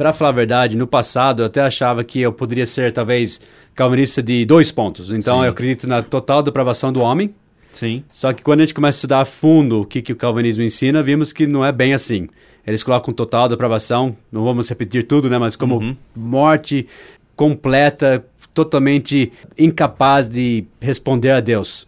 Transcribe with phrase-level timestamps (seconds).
[0.00, 3.38] Para falar a verdade, no passado eu até achava que eu poderia ser talvez
[3.74, 5.10] calvinista de dois pontos.
[5.10, 5.44] Então Sim.
[5.44, 7.34] eu acredito na total depravação do homem.
[7.70, 8.02] Sim.
[8.10, 10.64] Só que quando a gente começa a estudar a fundo o que, que o calvinismo
[10.64, 12.30] ensina, vimos que não é bem assim.
[12.66, 15.36] Eles colocam total depravação, não vamos repetir tudo, né?
[15.36, 15.94] Mas como uhum.
[16.16, 16.88] morte
[17.36, 21.86] completa, totalmente incapaz de responder a Deus.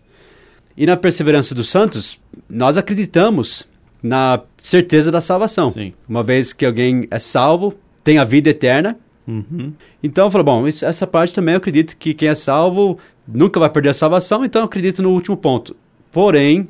[0.76, 3.66] E na perseverança dos santos, nós acreditamos
[4.02, 5.70] na certeza da salvação.
[5.70, 5.94] Sim.
[6.06, 8.98] Uma vez que alguém é salvo, tem a vida eterna.
[9.26, 9.72] Uhum.
[10.02, 13.70] Então eu falo, bom, essa parte também eu acredito que quem é salvo nunca vai
[13.70, 15.76] perder a salvação, então eu acredito no último ponto.
[16.10, 16.68] Porém,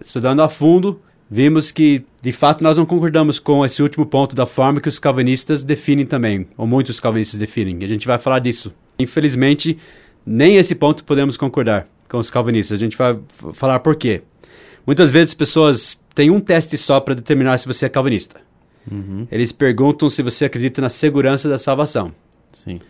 [0.00, 4.44] estudando a fundo, vimos que de fato nós não concordamos com esse último ponto da
[4.44, 7.78] forma que os calvinistas definem também, ou muitos calvinistas definem.
[7.82, 8.72] A gente vai falar disso.
[8.98, 9.78] Infelizmente,
[10.24, 12.76] nem esse ponto podemos concordar com os calvinistas.
[12.76, 13.18] A gente vai
[13.54, 14.22] falar por quê.
[14.86, 18.40] Muitas vezes pessoas têm um teste só para determinar se você é calvinista.
[18.90, 19.26] Uhum.
[19.30, 22.12] Eles perguntam se você acredita na segurança da salvação.
[22.52, 22.80] Sim.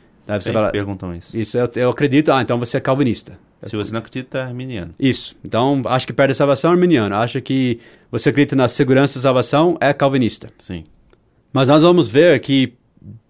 [0.52, 1.36] Fala, perguntam isso.
[1.36, 2.30] Isso, eu, eu, acredito.
[2.32, 3.38] Ah, então você é calvinista.
[3.62, 4.94] Se você não acredita, é arminiano.
[4.98, 5.36] Isso.
[5.44, 7.14] Então, acho que perde a salvação é arminiano.
[7.16, 7.78] Acha que
[8.10, 10.48] você acredita na segurança da salvação é calvinista.
[10.58, 10.84] Sim.
[11.52, 12.72] Mas nós vamos ver que,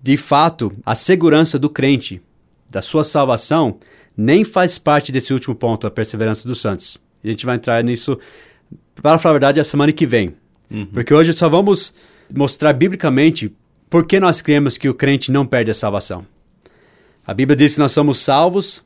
[0.01, 2.21] de fato, a segurança do crente,
[2.69, 3.79] da sua salvação,
[4.17, 6.99] nem faz parte desse último ponto, a perseverança dos santos.
[7.25, 8.19] A gente vai entrar nisso,
[8.95, 10.35] para falar a verdade, a semana que vem.
[10.71, 10.87] Uhum.
[10.87, 11.93] Porque hoje só vamos
[12.35, 13.55] mostrar biblicamente
[13.89, 16.25] por que nós cremos que o crente não perde a salvação.
[17.27, 18.85] A Bíblia diz que nós somos salvos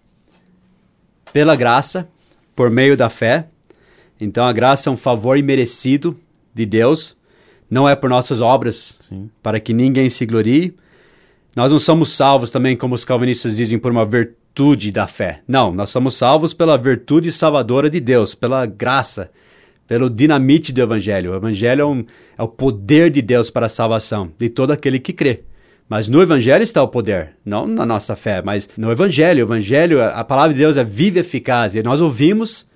[1.32, 2.08] pela graça,
[2.54, 3.46] por meio da fé.
[4.20, 6.16] Então a graça é um favor imerecido
[6.54, 7.16] de Deus,
[7.68, 9.28] não é por nossas obras, Sim.
[9.42, 10.74] para que ninguém se glorie.
[11.56, 15.40] Nós não somos salvos também, como os calvinistas dizem, por uma virtude da fé.
[15.46, 19.30] Não, nós somos salvos pela virtude salvadora de Deus, pela graça
[19.86, 21.32] pelo dinamite do Evangelho.
[21.32, 22.04] O Evangelho é, um,
[22.38, 25.42] é, o poder de Deus para a salvação de todo aquele que crê.
[25.88, 29.44] Mas no Evangelho está o poder, não na nossa fé, mas no Evangelho.
[29.44, 31.74] O Evangelho, a palavra de Deus é viva e eficaz.
[31.74, 32.66] E nós ouvimos,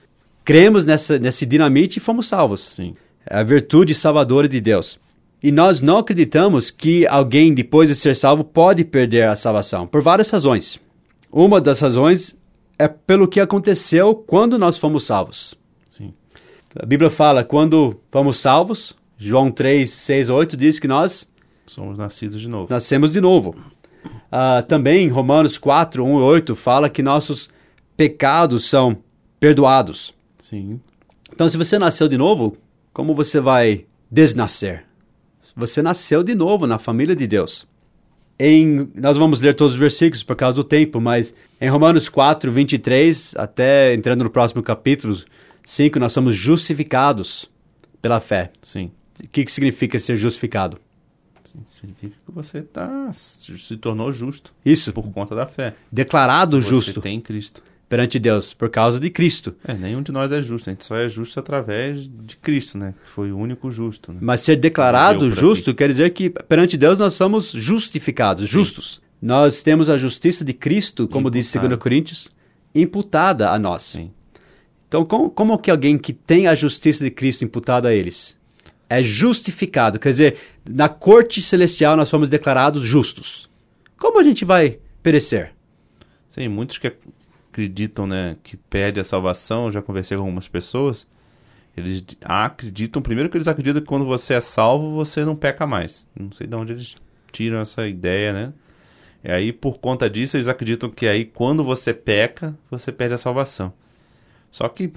[0.44, 2.60] cremos nessa, nesse dinamite e fomos salvos.
[2.60, 2.92] Sim.
[3.26, 5.00] É a virtude salvadora de Deus.
[5.42, 10.02] E nós não acreditamos que alguém, depois de ser salvo, pode perder a salvação, por
[10.02, 10.80] várias razões.
[11.30, 12.36] Uma das razões
[12.78, 15.54] é pelo que aconteceu quando nós fomos salvos.
[16.76, 21.28] A Bíblia fala, quando fomos salvos, João 3, 6 8 diz que nós
[21.66, 22.66] somos nascidos de novo.
[22.70, 23.54] Nascemos de novo.
[24.04, 27.50] Uh, também Romanos 4, 1 e 8 fala que nossos
[27.96, 28.98] pecados são
[29.40, 30.14] perdoados.
[30.38, 30.80] Sim.
[31.32, 32.56] Então, se você nasceu de novo,
[32.92, 34.84] como você vai desnascer?
[35.56, 37.66] Você nasceu de novo na família de Deus.
[38.38, 42.52] Em, nós vamos ler todos os versículos por causa do tempo, mas em Romanos 4,
[42.52, 45.18] 23, até entrando no próximo capítulo,
[45.68, 47.48] 5, nós somos justificados
[48.00, 48.50] pela fé.
[48.62, 48.90] Sim.
[49.22, 50.78] O que, que significa ser justificado?
[51.66, 54.54] Significa que você tá, se tornou justo.
[54.64, 54.94] Isso.
[54.94, 55.74] Por conta da fé.
[55.92, 56.94] Declarado você justo.
[56.94, 57.62] Você tem Cristo.
[57.86, 59.54] Perante Deus, por causa de Cristo.
[59.62, 60.70] É, nenhum de nós é justo.
[60.70, 62.94] A gente só é justo através de Cristo, né?
[63.04, 64.10] Que foi o único justo.
[64.10, 64.20] Né?
[64.22, 65.78] Mas ser declarado justo aqui.
[65.78, 68.94] quer dizer que perante Deus nós somos justificados, justos.
[68.94, 69.26] Sim.
[69.26, 72.28] Nós temos a justiça de Cristo, como diz 2 Coríntios,
[72.74, 73.82] imputada a nós.
[73.82, 74.10] Sim.
[74.88, 78.36] Então, como, como que alguém que tem a justiça de Cristo imputada a eles
[78.88, 79.98] é justificado?
[79.98, 80.38] Quer dizer,
[80.68, 83.50] na corte celestial nós fomos declarados justos.
[83.98, 85.52] Como a gente vai perecer?
[86.34, 86.92] Tem muitos que
[87.50, 89.66] acreditam, né, que perde a salvação.
[89.66, 91.06] Eu já conversei com algumas pessoas.
[91.76, 96.06] Eles acreditam, primeiro que eles acreditam que quando você é salvo, você não peca mais.
[96.18, 96.96] Não sei de onde eles
[97.32, 98.52] tiram essa ideia, né?
[99.22, 103.18] E aí, por conta disso, eles acreditam que aí, quando você peca, você perde a
[103.18, 103.72] salvação.
[104.50, 104.92] Só que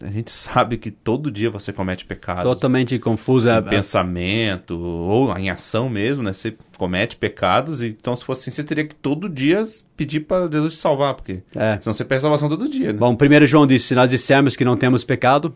[0.00, 2.42] a gente sabe que todo dia você comete pecados.
[2.42, 3.58] Totalmente confusa.
[3.58, 6.32] Em pensamento, ou em ação mesmo, né?
[6.32, 9.62] Você comete pecados, então se fosse assim, você teria que todo dia
[9.96, 11.78] pedir para Deus te salvar, porque É.
[11.80, 12.98] senão você perde salvação todo dia, né?
[12.98, 15.54] Bom, primeiro João disse, se nós dissermos que não temos pecado,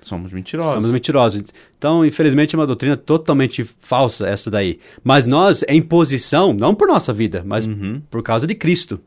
[0.00, 0.74] Somos mentirosos.
[0.74, 1.42] somos mentirosos.
[1.76, 4.78] Então, infelizmente, é uma doutrina totalmente falsa essa daí.
[5.02, 8.00] Mas nós, em posição, não por nossa vida, mas Uhum.
[8.10, 9.00] por causa de Cristo.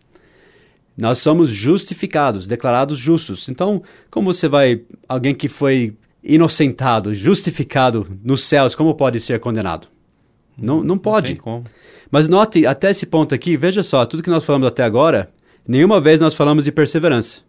[1.02, 3.50] Nós somos justificados, declarados justos.
[3.50, 3.82] Então,
[4.12, 9.88] como você vai, alguém que foi inocentado, justificado nos céus, como pode ser condenado?
[10.56, 11.38] Não, não pode.
[11.38, 11.64] como.
[12.12, 15.32] Mas note, até esse ponto aqui, veja só, tudo que nós falamos até agora,
[15.68, 17.42] nenhuma vez nós falamos de perseverança,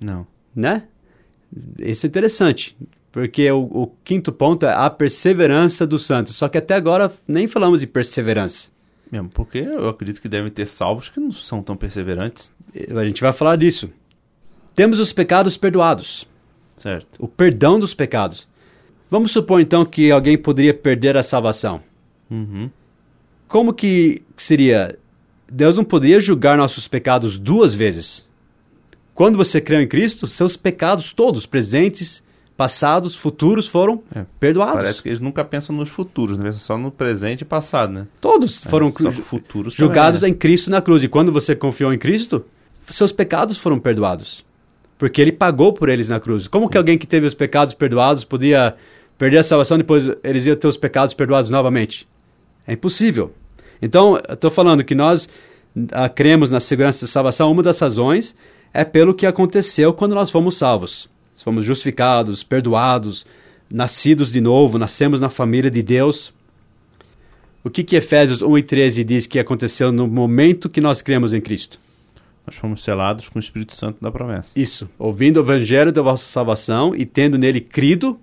[0.00, 0.24] Não.
[0.54, 0.84] né?
[1.80, 2.76] Isso é interessante,
[3.10, 6.36] porque o, o quinto ponto é a perseverança dos santos.
[6.36, 8.68] Só que até agora nem falamos de perseverança.
[9.10, 12.52] Mesmo porque eu acredito que devem ter salvos que não são tão perseverantes,
[12.96, 13.90] A gente vai falar disso.
[14.74, 16.26] Temos os pecados perdoados,
[16.76, 17.18] certo?
[17.18, 18.46] o perdão dos pecados.
[19.10, 21.80] Vamos supor então que alguém poderia perder a salvação.
[22.30, 22.70] Uhum.
[23.48, 24.98] Como que seria?
[25.50, 28.26] Deus não poderia julgar nossos pecados duas vezes.
[29.14, 32.22] Quando você creu em Cristo, seus pecados todos, presentes,
[32.56, 34.74] passados, futuros, foram É, perdoados.
[34.82, 36.44] Parece que eles nunca pensam nos futuros, né?
[36.44, 38.06] Pensam só no presente e passado, né?
[38.20, 40.36] Todos foram É, ju- futuros julgados também, né?
[40.36, 41.02] em Cristo na cruz.
[41.02, 42.44] E quando você confiou em Cristo,
[42.90, 44.44] seus pecados foram perdoados.
[44.96, 46.48] Porque ele pagou por eles na cruz.
[46.48, 48.74] Como que alguém que teve os pecados perdoados podia
[49.16, 52.08] perder a salvação e depois eles iam ter os pecados perdoados novamente?
[52.66, 53.32] É impossível.
[53.80, 55.28] Então, eu estou falando que nós
[55.92, 57.50] ah, cremos na segurança da salvação.
[57.50, 58.34] Uma das razões
[58.74, 61.08] é pelo que aconteceu quando nós fomos salvos.
[61.36, 63.24] Fomos justificados, perdoados,
[63.70, 66.32] nascidos de novo, nascemos na família de Deus.
[67.62, 71.32] O que, que Efésios 1 e 13 diz que aconteceu no momento que nós cremos
[71.32, 71.78] em Cristo?
[72.48, 74.58] Nós fomos selados com o Espírito Santo da promessa.
[74.58, 78.18] Isso, ouvindo o evangelho da vossa salvação e tendo nele crido,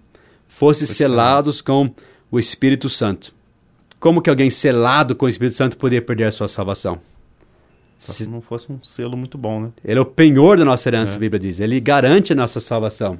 [0.47, 1.91] fosse selados com
[2.31, 3.31] o Espírito Santo.
[3.99, 6.97] Como que alguém selado com o Espírito Santo poderia perder a sua salvação?
[7.99, 9.69] Só se não fosse um selo muito bom, né?
[9.83, 11.15] Ele é o penhor da nossa herança, É.
[11.17, 11.59] a Bíblia diz.
[11.59, 13.19] Ele garante a nossa salvação.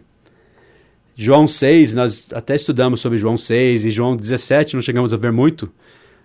[1.16, 5.32] João 6, nós até estudamos sobre João 6 e João 17, não chegamos a ver
[5.32, 5.72] muito,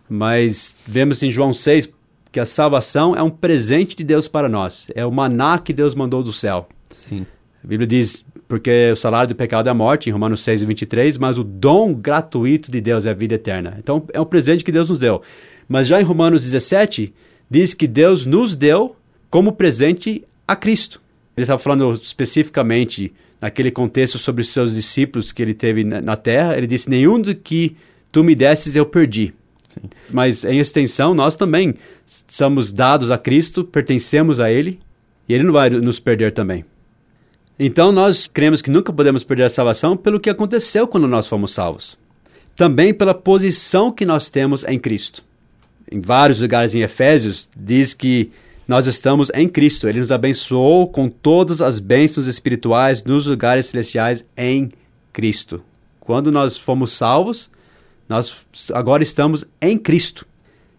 [0.09, 1.93] mas vemos em João 6
[2.32, 4.91] que a salvação é um presente de Deus para nós.
[4.94, 6.69] É o maná que Deus mandou do céu.
[6.91, 7.27] Sim.
[7.62, 10.67] A Bíblia diz, porque o salário do pecado é a morte, em Romanos 6 e
[10.67, 13.77] 23, mas o dom gratuito de Deus é a vida eterna.
[13.79, 15.23] Então, é um presente que Deus nos deu.
[15.69, 17.12] Mas já em Romanos 17,
[17.50, 18.97] diz que Deus nos deu
[19.29, 21.00] como presente a Cristo.
[21.37, 26.17] Ele estava falando especificamente naquele contexto sobre os seus discípulos que ele teve na, na
[26.17, 26.56] terra.
[26.56, 27.77] Ele disse, nenhum do que
[28.11, 29.32] tu me desses eu perdi.
[29.81, 29.88] Sim.
[30.11, 31.75] Mas, em extensão, nós também
[32.29, 34.81] somos dados a Cristo, pertencemos a Ele,
[35.29, 36.65] e Ele não vai nos perder também.
[37.62, 41.53] Então nós cremos que nunca podemos perder a salvação pelo que aconteceu quando nós fomos
[41.53, 41.99] salvos.
[42.56, 45.22] Também pela posição que nós temos em Cristo.
[45.93, 48.31] Em vários lugares em Efésios diz que
[48.67, 49.87] nós estamos em Cristo.
[49.87, 54.70] Ele nos abençoou com todas as bênçãos espirituais nos lugares celestiais em
[55.13, 55.63] Cristo.
[56.01, 57.51] Quando nós fomos salvos,
[58.10, 60.26] nós agora estamos em Cristo.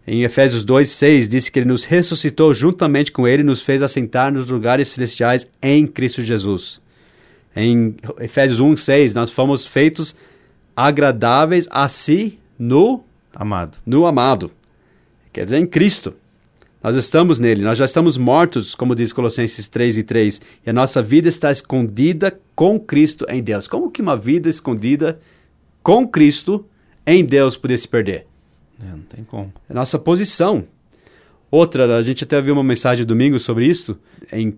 [0.05, 4.33] Em Efésios 2:6 diz que ele nos ressuscitou juntamente com ele e nos fez assentar
[4.33, 6.81] nos lugares celestiais em Cristo Jesus.
[7.55, 10.13] Em Efésios 1:6 nós fomos feitos
[10.75, 13.01] agradáveis a si no
[13.33, 13.77] Amado.
[13.85, 14.51] no amado.
[15.31, 16.13] Quer dizer, em Cristo.
[16.83, 20.73] Nós estamos nele, nós já estamos mortos, como diz Colossenses 3 e 3, e a
[20.73, 23.67] nossa vida está escondida com Cristo em Deus.
[23.67, 25.19] Como que uma vida escondida
[25.83, 26.65] com Cristo
[27.05, 28.27] em Deus poderia se perder?
[28.81, 29.53] É, não tem como.
[29.69, 30.65] É nossa posição.
[31.49, 33.99] Outra, a gente até viu uma mensagem domingo sobre isso,
[34.31, 34.55] em 1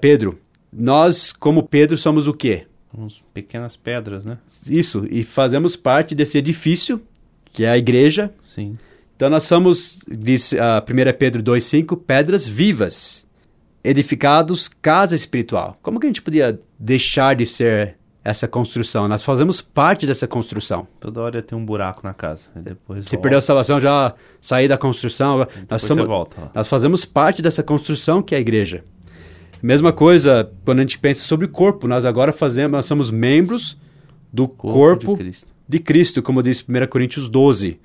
[0.00, 0.38] Pedro.
[0.72, 2.66] Nós, como Pedro, somos o quê?
[2.96, 4.38] Uns pequenas pedras, né?
[4.68, 7.00] Isso, e fazemos parte desse edifício,
[7.52, 8.32] que é a igreja.
[8.42, 8.76] Sim.
[9.16, 13.26] Então nós somos, diz a 1 Pedro 2,5, pedras vivas,
[13.82, 15.78] edificados casa espiritual.
[15.82, 17.97] Como que a gente podia deixar de ser
[18.28, 19.08] essa construção?
[19.08, 20.86] Nós fazemos parte dessa construção.
[21.00, 22.50] Toda hora ter um buraco na casa.
[22.54, 25.38] Depois Se volta, perdeu a salvação, já sair da construção.
[25.68, 28.84] Nós, somos, você volta nós fazemos parte dessa construção que é a igreja.
[29.62, 31.88] Mesma coisa quando a gente pensa sobre o corpo.
[31.88, 33.76] Nós agora fazemos, nós somos membros
[34.32, 35.54] do corpo, de Cristo.
[35.66, 37.80] de Cristo, como diz 1 Coríntios 12.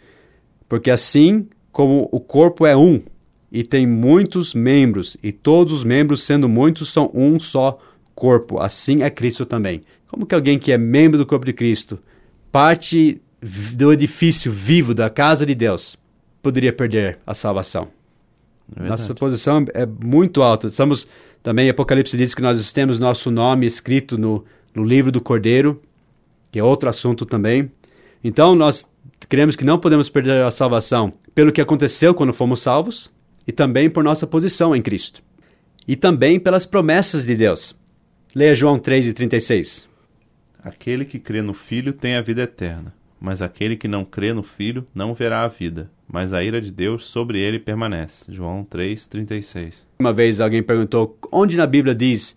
[0.67, 3.01] Porque assim como o corpo é um
[3.51, 7.77] e tem muitos membros, e todos os membros, sendo muitos, são um só
[8.15, 8.59] corpo.
[8.59, 9.81] Assim é Cristo também.
[10.13, 11.98] Como que alguém que é membro do corpo de Cristo,
[12.51, 15.98] parte do edifício vivo da casa de Deus,
[16.39, 17.88] poderia perder a salvação?
[18.75, 20.67] É Nossa posição é muito alta.
[20.67, 21.08] Estamos
[21.41, 25.82] também, Apocalipse diz que nós temos nosso nome escrito no, no livro do Cordeiro,
[26.51, 27.72] que é outro assunto também.
[28.24, 28.88] Então, nós
[29.27, 33.12] cremos que não podemos perder a salvação pelo que aconteceu quando fomos salvos
[33.48, 35.24] e também por nossa posição em Cristo.
[35.88, 37.75] E também pelas promessas de Deus.
[38.36, 39.91] Leia João 3,36.
[40.63, 44.43] Aquele que crê no Filho tem a vida eterna, mas aquele que não crê no
[44.43, 48.25] Filho não verá a vida, mas a ira de Deus sobre ele permanece.
[48.29, 49.86] João 3,36.
[50.00, 52.36] Uma vez alguém perguntou onde na Bíblia diz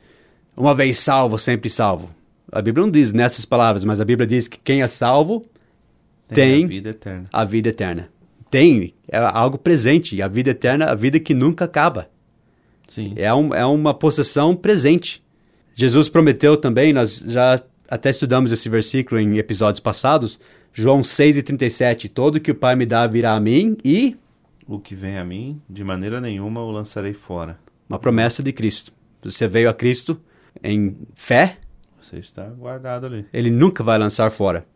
[0.56, 2.11] uma vez salvo, sempre salvo.
[2.50, 5.45] A Bíblia não diz nessas palavras, mas a Bíblia diz que quem é salvo
[6.28, 7.28] tem, a vida eterna.
[7.33, 8.09] a vida eterna.
[8.50, 10.21] Tem, é algo presente.
[10.23, 12.09] A vida eterna, a vida que nunca acaba.
[12.88, 13.12] Sim.
[13.16, 15.23] É, um, é uma possessão presente.
[15.75, 20.38] Jesus prometeu também, nós já até estudamos esse versículo em episódios passados,
[20.72, 22.08] João 6,37.
[22.08, 24.16] Todo que o Pai me dá virá a mim e
[24.66, 27.58] O que vem a mim, de maneira nenhuma o lançarei fora.
[27.88, 28.92] uma promessa de Cristo.
[29.22, 30.20] Você veio a Cristo
[30.62, 31.58] em fé,
[32.00, 33.26] Você está guardado ali.
[33.32, 34.66] ele nunca vai lançar fora.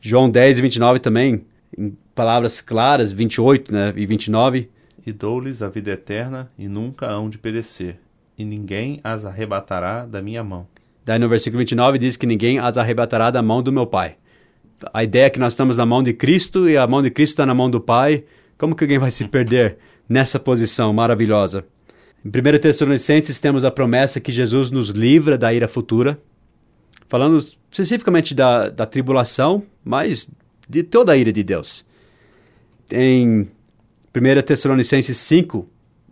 [0.00, 4.70] João 10 e 29 também, em palavras claras, 28 né, e 29,
[5.06, 7.98] E dou-lhes a vida eterna, e nunca hão de perecer,
[8.36, 10.66] e ninguém as arrebatará da minha mão.
[11.04, 14.16] Daí no versículo 29 diz que ninguém as arrebatará da mão do meu Pai.
[14.92, 17.32] A ideia é que nós estamos na mão de Cristo e a mão de Cristo
[17.32, 18.24] está na mão do Pai.
[18.56, 19.78] Como que alguém vai se perder
[20.08, 21.64] nessa posição maravilhosa?
[22.24, 26.18] Em 1 Tessalonicenses temos a promessa que Jesus nos livra da ira futura.
[27.08, 27.38] Falando
[27.70, 30.30] especificamente da, da tribulação, mas
[30.68, 31.84] de toda a ira de Deus.
[32.90, 33.48] Em
[34.14, 35.68] 1 Tessalonicenses 5,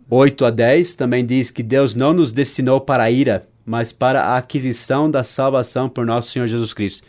[0.09, 4.23] 8 a 10, também diz que Deus não nos destinou para a ira, mas para
[4.23, 7.07] a aquisição da salvação por nosso Senhor Jesus Cristo.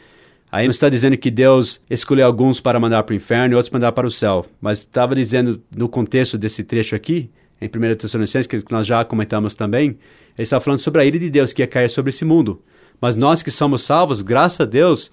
[0.50, 3.72] Aí não está dizendo que Deus escolheu alguns para mandar para o inferno e outros
[3.72, 7.30] mandar para o céu, mas estava dizendo no contexto desse trecho aqui,
[7.60, 9.98] em 1 Tessalonicenses, que nós já comentamos também, ele
[10.38, 12.60] está falando sobre a ira de Deus que ia cair sobre esse mundo.
[13.00, 15.10] Mas nós que somos salvos, graças a Deus,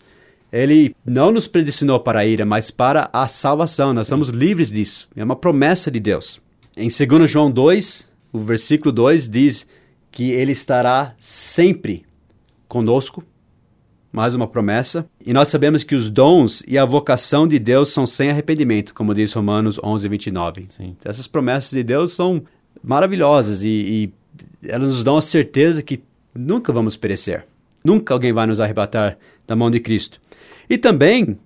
[0.51, 3.93] ele não nos predestinou para a ira, mas para a salvação.
[3.93, 5.07] Nós somos livres disso.
[5.15, 6.41] É uma promessa de Deus.
[6.75, 9.67] Em 2 João 2, o versículo 2 diz
[10.11, 12.05] que ele estará sempre
[12.67, 13.23] conosco.
[14.11, 15.07] Mais uma promessa.
[15.23, 19.13] E nós sabemos que os dons e a vocação de Deus são sem arrependimento, como
[19.13, 20.65] diz Romanos 11, 29.
[20.69, 20.97] Sim.
[21.05, 22.43] Essas promessas de Deus são
[22.83, 24.13] maravilhosas e, e
[24.67, 26.01] elas nos dão a certeza que
[26.33, 27.45] nunca vamos perecer.
[27.83, 30.19] Nunca alguém vai nos arrebatar da mão de Cristo.
[30.69, 31.37] E também,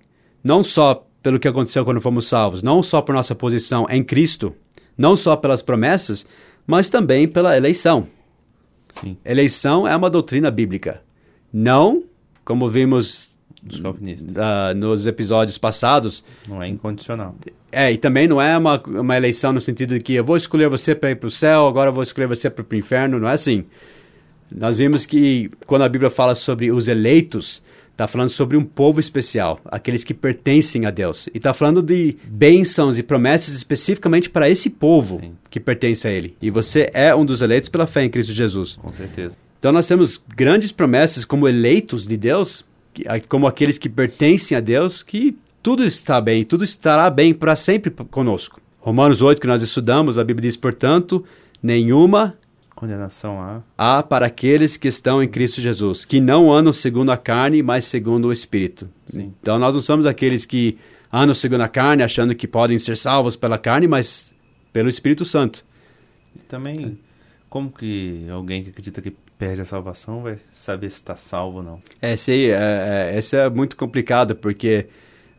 [0.42, 4.54] não só pelo que aconteceu quando fomos salvos, não só por nossa posição em Cristo,
[4.96, 6.26] não só pelas promessas,
[6.66, 8.06] mas também pela eleição.
[9.00, 9.16] Sim.
[9.24, 11.00] Eleição é uma doutrina bíblica.
[11.52, 12.02] Não,
[12.44, 13.34] como vimos
[14.36, 17.34] ah, nos episódios passados, Não é incondicional.
[17.72, 20.68] é, e também não é uma, uma eleição no sentido de que eu vou escolher
[20.68, 23.28] você para ir para o céu, agora eu vou escolher você para o inferno, não
[23.28, 23.64] é assim.
[24.54, 27.62] Nós vimos que quando a Bíblia fala sobre os eleitos,
[27.94, 31.28] está falando sobre um povo especial, aqueles que pertencem a Deus.
[31.32, 35.32] E está falando de bênçãos e promessas especificamente para esse povo Sim.
[35.48, 36.36] que pertence a Ele.
[36.42, 38.76] E você é um dos eleitos pela fé em Cristo Jesus.
[38.82, 39.36] Com certeza.
[39.58, 42.66] Então nós temos grandes promessas como eleitos de Deus,
[43.28, 47.90] como aqueles que pertencem a Deus, que tudo está bem, tudo estará bem para sempre
[48.10, 48.60] conosco.
[48.80, 51.24] Romanos 8, que nós estudamos, a Bíblia diz, portanto,
[51.62, 52.34] nenhuma
[52.84, 53.62] Condenação há.
[53.78, 57.86] há para aqueles que estão em Cristo Jesus, que não andam segundo a carne, mas
[57.86, 58.90] segundo o Espírito.
[59.06, 59.32] Sim.
[59.40, 60.76] Então nós não somos aqueles que
[61.10, 64.34] andam segundo a carne, achando que podem ser salvos pela carne, mas
[64.70, 65.64] pelo Espírito Santo.
[66.36, 66.98] E também,
[67.48, 71.62] como que alguém que acredita que perde a salvação vai saber se está salvo ou
[71.62, 71.82] não?
[72.02, 74.88] É, sei, é, é, esse é muito complicado, porque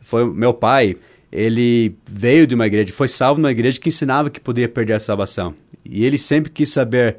[0.02, 0.98] foi meu pai,
[1.32, 5.00] ele veio de uma igreja, foi salvo numa igreja que ensinava que podia perder a
[5.00, 5.54] salvação.
[5.86, 7.18] E ele sempre quis saber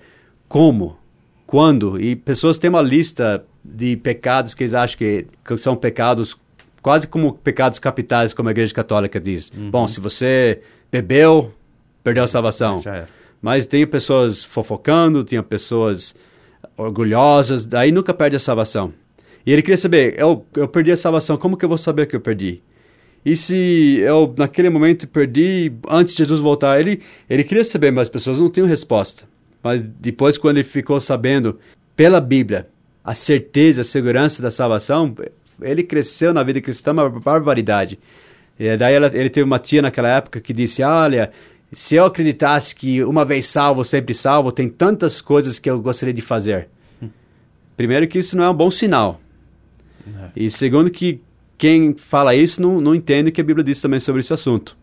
[0.48, 0.96] como,
[1.46, 6.36] quando, e pessoas têm uma lista de pecados que eles acham que, que são pecados
[6.82, 9.50] quase como pecados capitais, como a igreja católica diz.
[9.70, 10.60] Bom, se você
[10.90, 11.52] bebeu,
[12.04, 12.80] perdeu a salvação.
[13.42, 16.14] Mas tem pessoas fofocando, tinha pessoas
[16.76, 18.92] orgulhosas, daí nunca perde a salvação.
[19.44, 22.16] E ele queria saber, eu, eu perdi a salvação, como que eu vou saber que
[22.16, 22.62] eu perdi?
[23.24, 26.78] E se eu, naquele momento, perdi antes de Jesus voltar?
[26.78, 29.24] Ele, ele queria saber, mas as pessoas não tinham resposta.
[29.66, 31.58] Mas depois, quando ele ficou sabendo,
[31.94, 32.68] pela Bíblia,
[33.04, 35.14] a certeza, a segurança da salvação,
[35.60, 37.98] ele cresceu na vida cristã uma barbaridade.
[38.58, 41.30] E daí ela, ele teve uma tia naquela época que disse, olha,
[41.72, 46.14] se eu acreditasse que uma vez salvo, sempre salvo, tem tantas coisas que eu gostaria
[46.14, 46.68] de fazer.
[47.76, 49.20] Primeiro que isso não é um bom sinal.
[50.06, 50.30] É.
[50.34, 51.20] E segundo que
[51.58, 54.76] quem fala isso não, não entende o que a Bíblia diz também sobre esse assunto.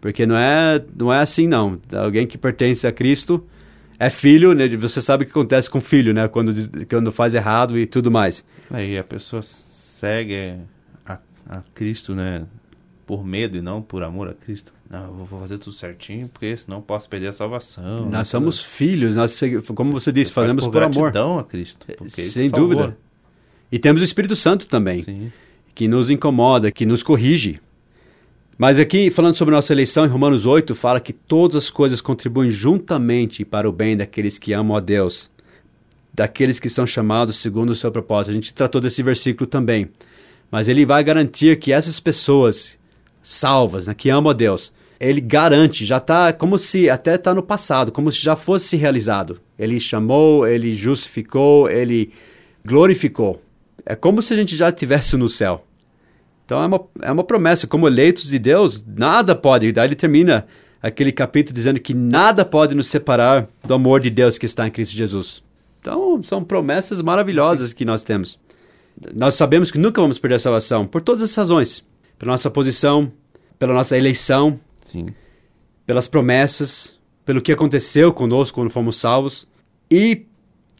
[0.00, 1.80] Porque não é, não é assim, não.
[1.92, 3.42] Alguém que pertence a Cristo
[3.98, 4.68] é filho, né?
[4.76, 6.28] Você sabe o que acontece com filho, né?
[6.28, 6.52] Quando,
[6.88, 8.44] quando faz errado e tudo mais.
[8.70, 10.56] Aí a pessoa segue
[11.04, 12.44] a, a Cristo, né?
[13.06, 14.72] Por medo e não por amor a Cristo.
[14.90, 18.04] Não, eu vou fazer tudo certinho, porque senão posso perder a salvação.
[18.04, 18.24] Nós né?
[18.24, 19.40] somos filhos, nós,
[19.74, 21.40] como você disse, fazemos por, por amor.
[21.40, 21.86] a Cristo.
[22.08, 22.96] Sem dúvida.
[23.70, 25.32] E temos o Espírito Santo também, Sim.
[25.74, 27.60] que nos incomoda, que nos corrige.
[28.58, 32.48] Mas aqui, falando sobre nossa eleição, em Romanos 8, fala que todas as coisas contribuem
[32.48, 35.30] juntamente para o bem daqueles que amam a Deus,
[36.14, 38.30] daqueles que são chamados segundo o seu propósito.
[38.30, 39.90] A gente tratou desse versículo também.
[40.50, 42.78] Mas ele vai garantir que essas pessoas
[43.22, 47.42] salvas, né, que amam a Deus, ele garante, já está como se até está no
[47.42, 49.38] passado, como se já fosse realizado.
[49.58, 52.10] Ele chamou, ele justificou, ele
[52.64, 53.42] glorificou.
[53.84, 55.66] É como se a gente já estivesse no céu.
[56.46, 57.66] Então é uma, é uma promessa.
[57.66, 59.72] Como eleitos de Deus, nada pode.
[59.72, 60.46] Daí ele termina
[60.80, 64.70] aquele capítulo dizendo que nada pode nos separar do amor de Deus que está em
[64.70, 65.42] Cristo Jesus.
[65.80, 68.38] Então são promessas maravilhosas que nós temos.
[69.12, 71.84] Nós sabemos que nunca vamos perder a salvação por todas as razões.
[72.16, 73.12] Pela nossa posição,
[73.58, 74.58] pela nossa eleição,
[74.90, 75.06] Sim.
[75.84, 79.46] pelas promessas, pelo que aconteceu conosco quando fomos salvos.
[79.90, 80.24] E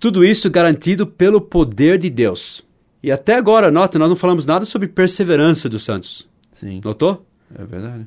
[0.01, 2.66] tudo isso garantido pelo poder de Deus.
[3.07, 6.29] E até agora, nota, nós não falamos nada sobre perseverança dos santos.
[6.53, 6.81] Sim.
[6.85, 7.25] Notou?
[7.57, 8.05] É verdade.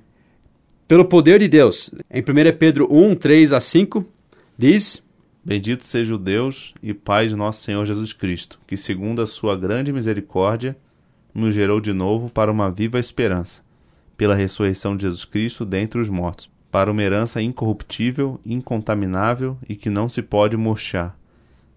[0.90, 1.90] Pelo poder de Deus.
[2.12, 4.06] Em 1 Pedro 1, 3 a 5,
[4.58, 5.02] diz:
[5.42, 9.56] Bendito seja o Deus e Pai de nosso Senhor Jesus Cristo, que, segundo a sua
[9.56, 10.76] grande misericórdia,
[11.34, 13.62] nos gerou de novo para uma viva esperança,
[14.18, 19.90] pela ressurreição de Jesus Cristo dentre os mortos, para uma herança incorruptível, incontaminável e que
[19.90, 21.18] não se pode murchar,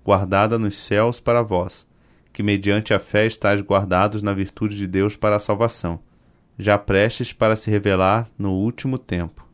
[0.05, 1.87] guardada nos céus para vós
[2.33, 6.01] que mediante a fé estáis guardados na virtude de Deus para a salvação,
[6.59, 9.47] já prestes para se revelar no último tempo.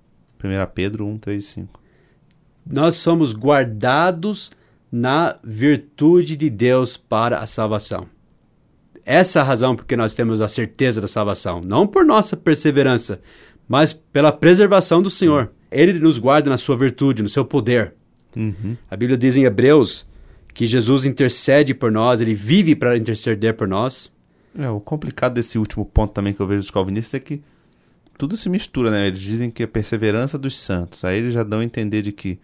[0.43, 1.81] 1 Pedro 1, 3 e 5.
[2.67, 4.53] Nós somos guardados
[4.93, 8.07] na virtude de Deus para a salvação.
[9.05, 11.61] Essa é a razão porque nós temos a certeza da salvação.
[11.65, 13.21] Não por nossa perseverança,
[13.67, 15.51] mas pela preservação do Senhor.
[15.71, 17.95] Ele nos guarda na sua virtude, no seu poder.
[18.37, 18.77] Uhum.
[18.91, 20.07] A Bíblia diz em Hebreus
[20.53, 24.11] que Jesus intercede por nós, ele vive para interceder por nós.
[24.59, 27.43] É, o complicado desse último ponto também que eu vejo dos calvinistas é que
[28.19, 29.07] tudo se mistura, né?
[29.07, 31.05] Eles dizem que é perseverança dos santos.
[31.05, 32.39] Aí eles já dão a entender de que,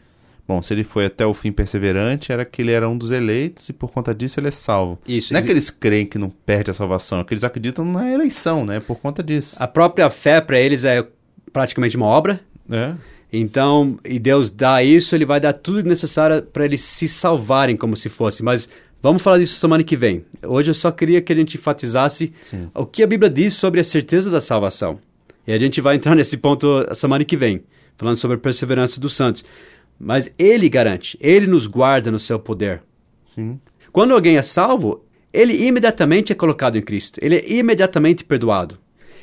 [0.46, 3.68] bom, se ele foi até o fim perseverante, era que ele era um dos eleitos
[3.68, 5.00] e por conta disso ele é salvo.
[5.06, 5.32] Isso.
[5.32, 8.08] Não é que eles creem que não perde a salvação, é que eles acreditam na
[8.08, 8.78] eleição, né?
[8.78, 9.56] Por conta disso.
[9.58, 11.04] A própria fé para eles é
[11.52, 12.40] praticamente uma obra.
[12.70, 12.94] É.
[13.36, 17.96] Então, e Deus dá isso, ele vai dar tudo necessário para eles se salvarem como
[17.96, 18.44] se fosse.
[18.44, 18.68] Mas
[19.02, 20.24] vamos falar disso semana que vem.
[20.40, 22.70] Hoje eu só queria que a gente enfatizasse Sim.
[22.72, 25.00] o que a Bíblia diz sobre a certeza da salvação.
[25.44, 27.64] E a gente vai entrar nesse ponto semana que vem,
[27.96, 29.44] falando sobre a perseverança dos santos.
[29.98, 32.84] Mas ele garante, ele nos guarda no seu poder.
[33.34, 33.58] Sim.
[33.90, 37.18] Quando alguém é salvo, ele imediatamente é colocado em Cristo.
[37.20, 38.78] Ele é imediatamente perdoado.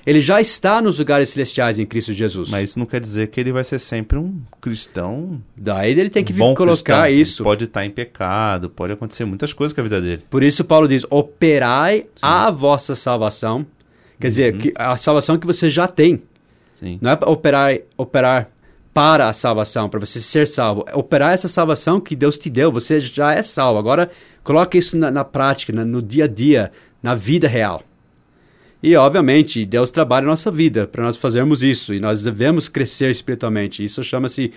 [0.05, 2.49] Ele já está nos lugares celestiais em Cristo Jesus.
[2.49, 5.41] Mas isso não quer dizer que ele vai ser sempre um cristão.
[5.55, 7.07] Daí ele tem que um colocar cristão.
[7.07, 7.41] isso.
[7.41, 10.23] Ele pode estar em pecado, pode acontecer muitas coisas com a vida dele.
[10.29, 12.05] Por isso Paulo diz: operai Sim.
[12.23, 13.65] a vossa salvação.
[14.19, 14.59] Quer dizer, Uhum.
[14.59, 16.21] que a salvação que você já tem.
[16.75, 16.97] Sim.
[17.01, 18.49] Não é operar, operar
[18.93, 20.83] para a salvação, para você ser salvo.
[20.87, 22.71] É operar essa salvação que Deus te deu.
[22.71, 23.79] Você já é salvo.
[23.79, 24.09] Agora,
[24.43, 27.81] coloque isso na, na prática, na, no dia a dia, na vida real.
[28.83, 31.93] E, obviamente, Deus trabalha a nossa vida para nós fazermos isso.
[31.93, 33.83] E nós devemos crescer espiritualmente.
[33.83, 34.51] Isso chama-se,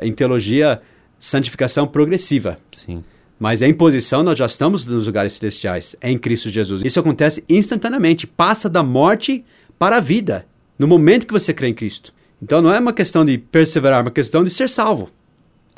[0.00, 0.80] em teologia,
[1.18, 2.58] santificação progressiva.
[2.72, 3.02] Sim.
[3.38, 6.82] Mas em posição, nós já estamos nos lugares celestiais, em Cristo Jesus.
[6.84, 8.26] Isso acontece instantaneamente.
[8.26, 9.44] Passa da morte
[9.78, 10.46] para a vida,
[10.78, 12.14] no momento que você crê em Cristo.
[12.40, 15.10] Então não é uma questão de perseverar, é uma questão de ser salvo.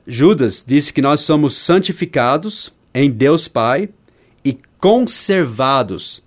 [0.06, 3.88] Judas disse que nós somos santificados em Deus Pai
[4.44, 6.22] e conservados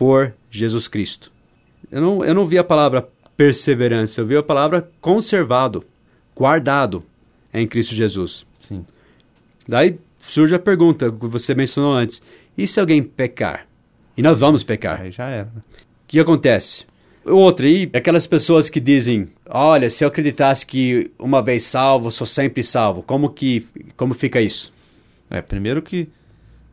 [0.00, 1.30] por Jesus Cristo.
[1.92, 5.84] Eu não, eu não vi a palavra perseverança, eu vi a palavra conservado,
[6.34, 7.04] guardado
[7.52, 8.46] em Cristo Jesus.
[8.58, 8.86] Sim.
[9.68, 12.22] Daí surge a pergunta que você mencionou antes:
[12.56, 13.66] e se alguém pecar?
[14.16, 15.02] E nós vamos pecar.
[15.02, 15.48] Aí já era.
[15.48, 15.62] O
[16.08, 16.86] que acontece?
[17.22, 22.26] Outra, e aquelas pessoas que dizem: olha, se eu acreditasse que uma vez salvo, sou
[22.26, 23.66] sempre salvo, como que
[23.98, 24.72] como fica isso?
[25.28, 26.08] É, primeiro que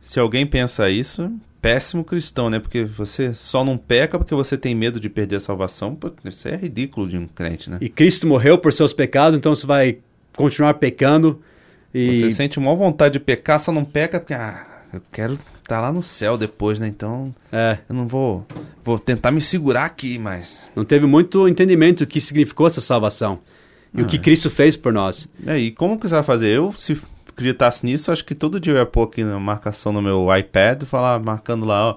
[0.00, 2.58] se alguém pensa isso, péssimo cristão, né?
[2.58, 5.94] Porque você só não peca porque você tem medo de perder a salvação.
[5.94, 7.78] Pô, Isso é ridículo de um crente, né?
[7.80, 9.98] E Cristo morreu por seus pecados, então você vai
[10.36, 11.40] continuar pecando.
[11.92, 15.80] E Você sente uma vontade de pecar, só não peca porque, ah, eu quero estar
[15.80, 16.86] lá no céu depois, né?
[16.86, 18.46] Então é, eu não vou.
[18.84, 20.64] Vou tentar me segurar aqui, mas.
[20.76, 23.40] não teve muito entendimento do que significou essa salvação
[23.94, 25.28] e o que Cristo fez por nós.
[25.46, 26.48] É, e como que você vai fazer?
[26.48, 27.00] Eu, se
[27.38, 30.82] acreditasse nisso, acho que todo dia eu ia pôr aqui na marcação no meu iPad,
[30.82, 31.96] falar, marcando lá, ó.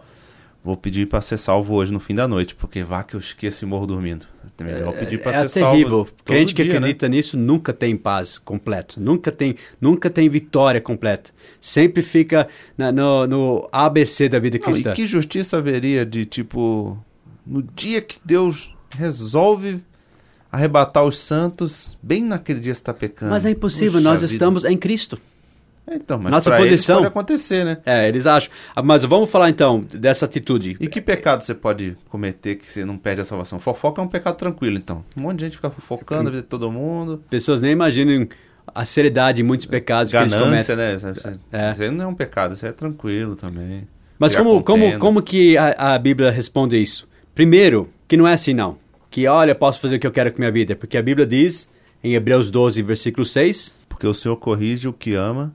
[0.63, 3.65] Vou pedir pra ser salvo hoje no fim da noite, porque vá que eu esqueço
[3.65, 4.27] e morro dormindo.
[4.59, 6.05] É melhor pedir pra é ser terrível.
[6.05, 6.11] salvo.
[6.23, 6.77] Crente que dia, né?
[6.77, 11.31] acredita nisso nunca tem paz completo, nunca tem, nunca tem vitória completa.
[11.59, 14.91] Sempre fica na- no, no ABC da vida Não, cristã.
[14.91, 16.95] e que justiça haveria de, tipo,
[17.43, 19.81] no dia que Deus resolve
[20.51, 23.31] arrebatar os santos, bem naquele dia você tá pecando.
[23.31, 25.17] Mas é impossível, Puxa nós estamos em Cristo.
[25.89, 27.77] Então, mas Nossa posição- pode acontecer, né?
[27.85, 28.49] É, eles acham.
[28.83, 30.77] Mas vamos falar então dessa atitude.
[30.79, 33.59] E que pecado você pode cometer que você não perde a salvação?
[33.59, 35.03] Fofoca é um pecado tranquilo, então.
[35.17, 37.21] Um monte de gente fica fofocando a vida de todo mundo.
[37.29, 38.27] Pessoas nem imaginam
[38.73, 41.05] a seriedade em muitos pecados que eles Ganância, cometem.
[41.31, 41.39] né?
[41.51, 41.71] É.
[41.71, 43.85] isso aí não é um pecado, isso aí é tranquilo também.
[44.17, 47.07] Mas Criar como, como, como que a, a Bíblia responde isso?
[47.33, 48.77] Primeiro, que não é assim não.
[49.09, 50.75] Que olha, posso fazer o que eu quero com minha vida.
[50.75, 51.69] Porque a Bíblia diz,
[52.03, 55.53] em Hebreus 12, versículo 6, Porque o Senhor corrige o que ama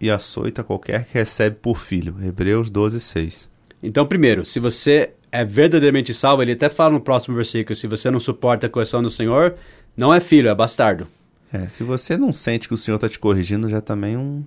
[0.00, 2.14] e açoita qualquer que recebe por filho.
[2.22, 3.50] Hebreus 12, 6.
[3.82, 8.10] Então, primeiro, se você é verdadeiramente salvo, ele até fala no próximo versículo, se você
[8.10, 9.54] não suporta a correção do Senhor,
[9.96, 11.06] não é filho, é bastardo.
[11.52, 14.42] É, se você não sente que o Senhor está te corrigindo, já também um.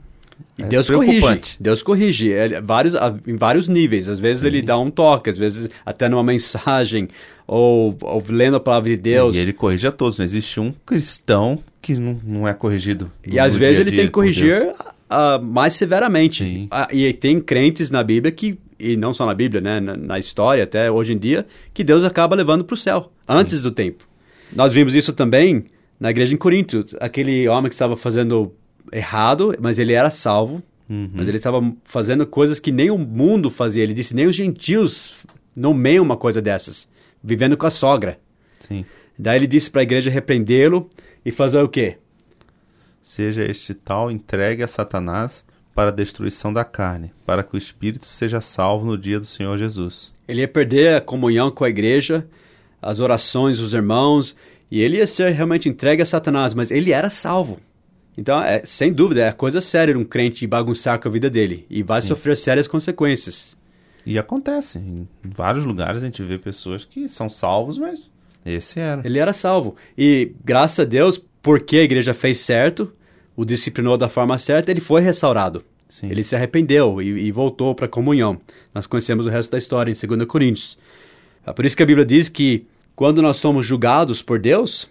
[0.57, 1.21] E é Deus corrige.
[1.59, 2.27] Deus corrige.
[2.29, 4.07] Ele- vários, a- em vários níveis.
[4.07, 7.07] Às vezes ele dá um toque, às vezes até numa mensagem,
[7.47, 9.35] ou, ou lendo a palavra de Deus.
[9.35, 10.17] E ele corrige a todos.
[10.17, 13.11] Não existe um cristão que não, não é corrigido.
[13.25, 14.73] E às dia vezes a ele dia tem que corrigir
[15.09, 16.43] ah, mais severamente.
[16.43, 16.67] Sim.
[16.69, 20.19] Ah, e tem crentes na Bíblia que, e não só na Bíblia, né, na, na
[20.19, 24.07] história até hoje em dia, que Deus acaba levando para o céu, antes do tempo.
[24.55, 25.65] Nós vimos isso também
[25.99, 26.85] na igreja em Corinto.
[26.99, 28.53] Aquele homem que estava fazendo
[28.91, 31.07] errado, mas ele era salvo, Uhum.
[31.13, 33.83] mas ele estava fazendo coisas que nem o mundo fazia.
[33.83, 35.23] Ele disse, nem os gentios
[35.55, 36.89] nomeiam uma coisa dessas,
[37.23, 38.19] vivendo com a sogra.
[38.59, 38.83] Sim.
[39.17, 40.89] Daí ele disse para a igreja repreendê-lo
[41.23, 41.97] e fazer o quê?
[43.01, 48.05] Seja este tal entregue a Satanás para a destruição da carne, para que o espírito
[48.05, 50.13] seja salvo no dia do Senhor Jesus.
[50.27, 52.27] Ele ia perder a comunhão com a igreja,
[52.81, 54.35] as orações dos irmãos,
[54.69, 57.59] e ele ia ser realmente entregue a Satanás, mas ele era salvo.
[58.17, 61.81] Então, é, sem dúvida, é coisa séria um crente bagunçar com a vida dele, e
[61.81, 62.09] vai Sim.
[62.09, 63.57] sofrer sérias consequências.
[64.05, 64.79] E acontece.
[64.79, 68.09] Em vários lugares a gente vê pessoas que são salvos, mas
[68.45, 69.01] esse era.
[69.05, 69.75] Ele era salvo.
[69.97, 72.91] E, graças a Deus, porque a igreja fez certo,
[73.35, 75.63] o disciplinou da forma certa, ele foi restaurado.
[75.87, 76.07] Sim.
[76.09, 78.39] Ele se arrependeu e, e voltou para a comunhão.
[78.73, 80.77] Nós conhecemos o resto da história em 2 Coríntios.
[81.45, 84.87] É por isso que a Bíblia diz que quando nós somos julgados por Deus,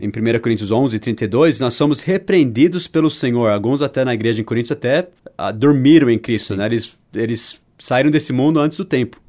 [0.00, 3.50] em 1 Coríntios 11, 32, nós somos repreendidos pelo Senhor.
[3.50, 6.66] Alguns até na igreja em Coríntios até ah, dormiram em Cristo, né?
[6.66, 9.20] Eles, eles saíram desse mundo antes do tempo.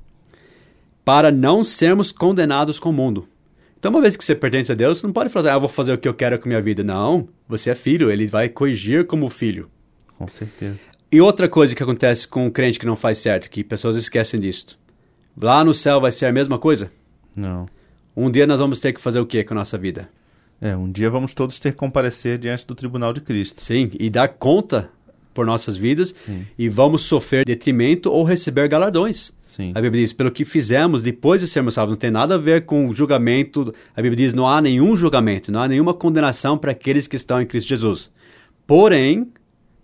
[1.03, 3.27] Para não sermos condenados com o mundo.
[3.83, 5.67] Então, uma vez que você pertence a Deus, você não pode falar, ah, eu vou
[5.67, 6.85] fazer o que eu quero com a minha vida.
[6.85, 9.69] Não, você é filho, ele vai corrigir como filho.
[10.17, 10.79] Com certeza.
[11.11, 14.39] E outra coisa que acontece com um crente que não faz certo, que pessoas esquecem
[14.39, 14.79] disso.
[15.35, 16.89] Lá no céu vai ser a mesma coisa?
[17.35, 17.65] Não.
[18.15, 20.07] Um dia nós vamos ter que fazer o que com a nossa vida?
[20.61, 23.61] É, um dia vamos todos ter que comparecer diante do tribunal de Cristo.
[23.61, 24.89] Sim, e dar conta
[25.33, 26.45] por nossas vidas Sim.
[26.57, 29.31] e vamos sofrer detrimento ou receber galardões.
[29.45, 29.71] Sim.
[29.75, 32.65] A Bíblia diz, pelo que fizemos depois de sermos salvos, não tem nada a ver
[32.65, 33.73] com o julgamento.
[33.95, 37.41] A Bíblia diz, não há nenhum julgamento, não há nenhuma condenação para aqueles que estão
[37.41, 38.11] em Cristo Jesus.
[38.65, 39.27] Porém,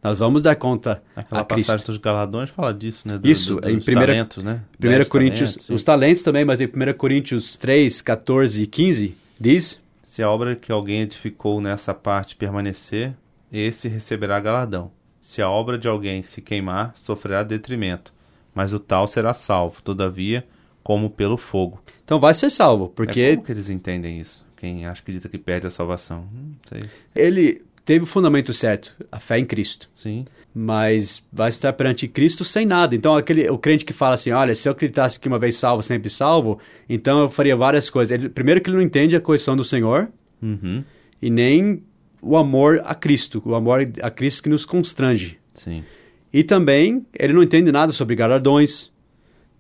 [0.02, 1.68] nós vamos dar conta Aquela a Cristo.
[1.68, 3.18] passagem dos galardões fala disso, né?
[3.18, 4.62] Do, Isso, do, em dos primeira- talentos, né?
[4.82, 9.16] 1 Dez Coríntios, talentos, os talentos também, mas em 1 Coríntios 3, 14 e 15,
[9.40, 13.14] diz, Se a obra que alguém edificou nessa parte permanecer,
[13.52, 14.90] esse receberá galardão.
[15.30, 18.12] Se a obra de alguém se queimar, sofrerá detrimento,
[18.52, 20.44] mas o tal será salvo, todavia,
[20.82, 21.80] como pelo fogo.
[22.04, 24.44] então vai ser salvo, É porque como que eles entendem isso?
[24.58, 26.28] Quem acha acredita que perde a salvação?
[26.34, 26.82] Hum, sei.
[27.16, 29.88] ele teve o fundamento certo, a fé em Cristo.
[29.94, 30.26] Sim.
[30.52, 32.96] mas vai estar perante Cristo sem nada.
[32.96, 35.84] Então, aquele, o crente que fala assim, olha, se eu acreditasse que uma vez salvo,
[35.84, 36.58] sempre salvo,
[36.90, 38.18] então eu faria várias coisas.
[38.18, 40.10] Ele, primeiro que ele não entende a coerção do Senhor
[40.42, 40.84] Uhum.
[41.22, 41.84] e nem
[42.22, 45.40] o amor a Cristo, o amor a Cristo que nos constrange.
[45.54, 45.84] Sim.
[46.32, 48.92] E também ele não entende nada sobre galardões.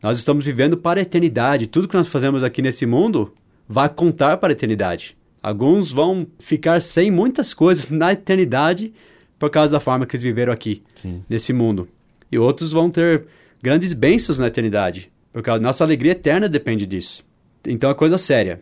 [0.02, 1.67] Nós estamos vivendo para a eternidade.
[1.67, 3.34] Tudo que nós fazemos aqui nesse mundo
[3.67, 5.17] vai contar para a eternidade.
[5.41, 8.93] Alguns vão ficar sem muitas coisas na eternidade
[9.38, 11.24] por causa da forma que eles viveram aqui Sim.
[11.30, 11.88] nesse mundo.
[12.32, 13.26] E outros vão ter
[13.63, 17.24] grandes bênçãos na eternidade, porque a nossa alegria eterna depende disso.
[17.65, 18.62] Então é coisa séria.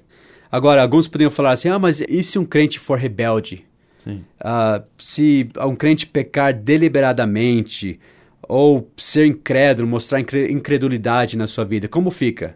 [0.51, 3.65] Agora, alguns poderiam falar assim: ah, mas e se um crente for rebelde?
[4.13, 7.99] Uh, se um crente pecar deliberadamente
[8.47, 12.55] ou ser incrédulo, mostrar incredulidade na sua vida, como fica?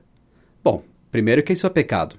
[0.64, 2.16] Bom, primeiro que isso é pecado.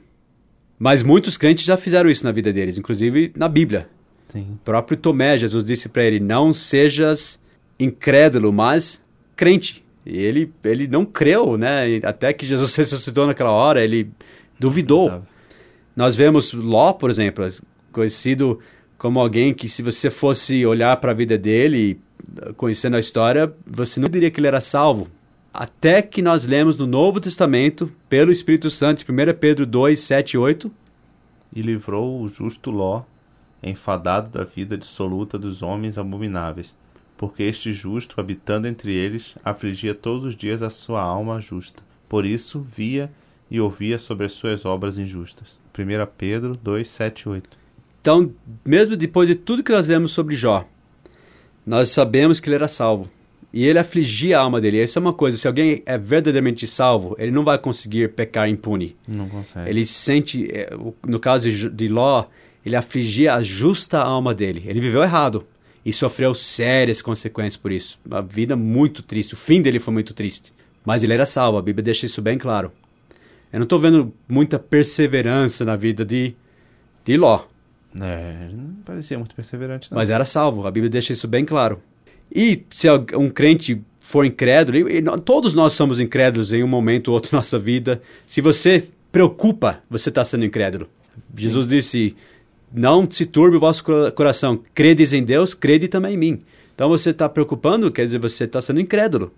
[0.78, 3.88] Mas muitos crentes já fizeram isso na vida deles, inclusive na Bíblia.
[4.28, 4.48] Sim.
[4.54, 7.38] O próprio Tomé, Jesus disse para ele: Não sejas
[7.78, 9.00] incrédulo, mas
[9.36, 9.84] crente.
[10.04, 12.00] E ele, ele não creu, né?
[12.02, 14.10] Até que Jesus ressuscitou naquela hora, ele
[14.58, 15.22] duvidou.
[15.94, 17.46] Nós vemos Ló, por exemplo,
[17.92, 18.58] conhecido
[19.02, 22.00] como alguém que, se você fosse olhar para a vida dele,
[22.56, 25.08] conhecendo a história, você não diria que ele era salvo.
[25.52, 30.38] Até que nós lemos no Novo Testamento, pelo Espírito Santo, 1 Pedro 2, 7 e
[30.38, 30.70] 8.
[31.52, 33.02] E livrou o justo Ló,
[33.60, 36.76] enfadado da vida dissoluta dos homens abomináveis,
[37.16, 41.82] porque este justo, habitando entre eles, afligia todos os dias a sua alma justa.
[42.08, 43.10] Por isso, via
[43.50, 45.58] e ouvia sobre as suas obras injustas.
[45.76, 47.61] 1 Pedro 2, 7 e 8.
[48.02, 48.32] Então,
[48.64, 50.68] mesmo depois de tudo que nós lemos sobre Jó,
[51.64, 53.08] nós sabemos que ele era salvo.
[53.52, 54.82] E ele afligia a alma dele.
[54.82, 58.96] Isso é uma coisa, se alguém é verdadeiramente salvo, ele não vai conseguir pecar impune.
[59.06, 59.70] Não consegue.
[59.70, 60.70] Ele sente, é,
[61.06, 62.24] no caso de Ló,
[62.66, 64.64] ele afligia a justa alma dele.
[64.66, 65.46] Ele viveu errado
[65.86, 68.00] e sofreu sérias consequências por isso.
[68.04, 69.34] Uma vida muito triste.
[69.34, 70.52] O fim dele foi muito triste.
[70.84, 72.72] Mas ele era salvo, a Bíblia deixa isso bem claro.
[73.52, 76.34] Eu não estou vendo muita perseverança na vida de,
[77.04, 77.44] de Ló.
[78.00, 79.90] É, não parecia muito perseverante.
[79.90, 79.98] Não.
[79.98, 81.80] Mas era salvo, a Bíblia deixa isso bem claro.
[82.34, 87.08] E se um crente for incrédulo, e, e todos nós somos incrédulos em um momento
[87.08, 90.88] ou outro da nossa vida, se você preocupa, você está sendo incrédulo.
[91.36, 91.70] Jesus Sim.
[91.70, 92.16] disse:
[92.72, 96.42] Não se turbe o vosso coração, credes em Deus, crede também em mim.
[96.74, 99.32] Então você está preocupando, quer dizer, você está sendo incrédulo.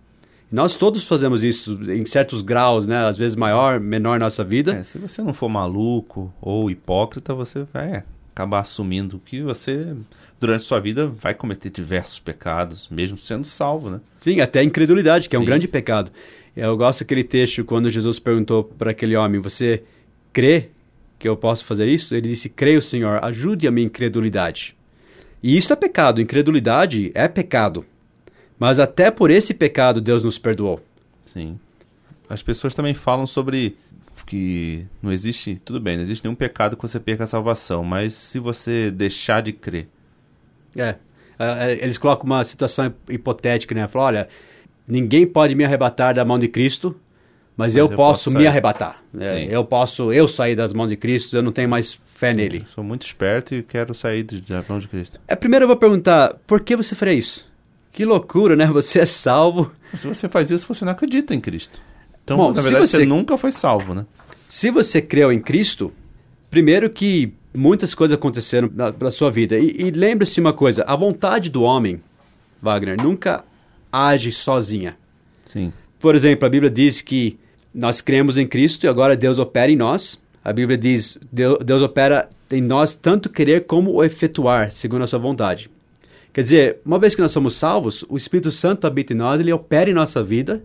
[0.52, 3.06] Nós todos fazemos isso em certos graus, né?
[3.06, 4.74] Às vezes maior, menor na nossa vida.
[4.74, 8.04] É, se você não for maluco ou hipócrita, você vai
[8.34, 9.94] acabar assumindo que você,
[10.40, 14.00] durante sua vida, vai cometer diversos pecados, mesmo sendo salvo, né?
[14.18, 15.40] Sim, até a incredulidade, que Sim.
[15.40, 16.10] é um grande pecado.
[16.56, 19.84] Eu gosto daquele texto quando Jesus perguntou para aquele homem: Você
[20.32, 20.68] crê
[21.18, 22.14] que eu posso fazer isso?
[22.14, 24.76] Ele disse: Creio, Senhor, ajude a minha incredulidade.
[25.40, 27.84] E isso é pecado, incredulidade é pecado.
[28.58, 30.80] Mas até por esse pecado Deus nos perdoou.
[31.24, 31.58] Sim.
[32.28, 33.76] As pessoas também falam sobre
[34.26, 38.14] que não existe, tudo bem, não existe nenhum pecado que você perca a salvação, mas
[38.14, 39.88] se você deixar de crer.
[40.76, 40.96] É,
[41.38, 43.86] é, é eles colocam uma situação hipotética, né?
[43.88, 44.28] Falam, olha,
[44.86, 46.96] ninguém pode me arrebatar da mão de Cristo,
[47.56, 49.02] mas, mas eu, eu, posso, posso me arrebatar.
[49.18, 52.36] É, eu posso, eu sair das mãos de Cristo, eu não tenho mais fé Sim,
[52.36, 52.62] nele.
[52.66, 55.20] Sou muito esperto e quero sair da mão de Cristo.
[55.28, 57.46] É, primeiro eu vou perguntar, por que você faria isso?
[57.92, 58.66] Que loucura, né?
[58.74, 59.72] Você é salvo.
[59.94, 61.80] Se você faz isso, você não acredita em Cristo.
[62.24, 62.98] Então, Bom, na verdade, você...
[62.98, 63.06] você...
[63.06, 64.06] nunca foi salvo, né?
[64.48, 65.92] Se você creu em Cristo,
[66.50, 69.56] primeiro que muitas coisas aconteceram na, na sua vida.
[69.58, 72.00] E, e lembre-se de uma coisa: a vontade do homem,
[72.60, 73.44] Wagner, nunca
[73.92, 74.96] age sozinha.
[75.44, 75.72] Sim.
[76.00, 77.38] Por exemplo, a Bíblia diz que
[77.72, 80.18] nós cremos em Cristo e agora Deus opera em nós.
[80.44, 85.06] A Bíblia diz Deus, Deus opera em nós tanto querer como o efetuar, segundo a
[85.06, 85.70] sua vontade.
[86.32, 89.52] Quer dizer, uma vez que nós somos salvos, o Espírito Santo habita em nós, ele
[89.52, 90.64] opera em nossa vida,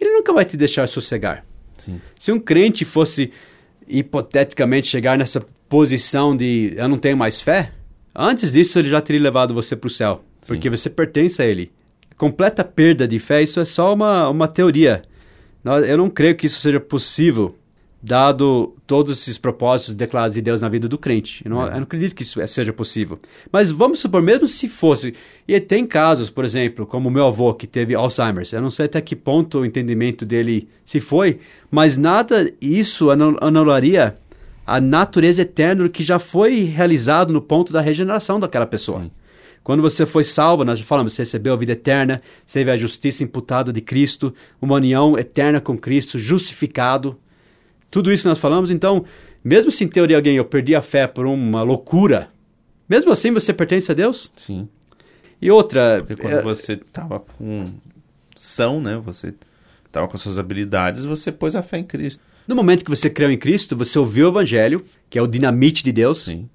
[0.00, 1.44] ele nunca vai te deixar sossegar.
[1.78, 2.00] Sim.
[2.18, 3.30] Se um crente fosse
[3.86, 7.72] hipoteticamente chegar nessa posição de eu não tenho mais fé,
[8.14, 10.54] antes disso ele já teria levado você para o céu, Sim.
[10.54, 11.70] porque você pertence a ele.
[12.16, 15.02] Completa perda de fé, isso é só uma, uma teoria.
[15.86, 17.54] Eu não creio que isso seja possível
[18.06, 21.42] dado todos esses propósitos declarados de Deus na vida do crente.
[21.44, 21.70] Eu não, é.
[21.70, 23.18] eu não, acredito que isso seja possível.
[23.50, 25.12] Mas vamos supor, mesmo se fosse,
[25.46, 28.46] e tem casos, por exemplo, como o meu avô que teve Alzheimer.
[28.52, 34.14] Eu não sei até que ponto o entendimento dele se foi, mas nada isso anularia
[34.64, 39.02] a natureza eterna que já foi realizado no ponto da regeneração daquela pessoa.
[39.02, 39.10] Sim.
[39.64, 43.24] Quando você foi salvo, nós já falamos, você recebeu a vida eterna, teve a justiça
[43.24, 47.18] imputada de Cristo, uma união eterna com Cristo, justificado,
[47.90, 49.04] tudo isso nós falamos, então,
[49.42, 52.28] mesmo se em teoria alguém eu perdi a fé por uma loucura,
[52.88, 54.30] mesmo assim você pertence a Deus?
[54.36, 54.68] Sim.
[55.40, 55.98] E outra.
[55.98, 56.42] Porque quando é...
[56.42, 57.66] você estava com
[58.34, 59.00] são, né?
[59.04, 59.34] Você
[59.84, 62.22] estava com suas habilidades, você pôs a fé em Cristo.
[62.46, 65.82] No momento que você creu em Cristo, você ouviu o Evangelho, que é o dinamite
[65.82, 66.48] de Deus, Sim.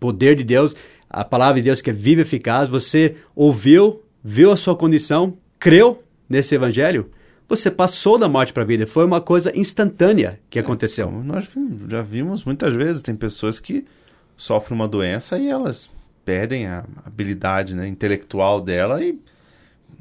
[0.00, 0.74] poder de Deus,
[1.08, 2.68] a palavra de Deus que é viva e eficaz.
[2.68, 7.10] Você ouviu, viu a sua condição, creu nesse Evangelho,
[7.48, 8.86] você passou da morte para a vida.
[8.86, 11.10] Foi uma coisa instantânea que é, aconteceu.
[11.10, 11.48] Nós
[11.88, 13.84] já vimos muitas vezes, tem pessoas que
[14.36, 15.90] sofrem uma doença e elas
[16.24, 19.18] perdem a habilidade né, intelectual dela e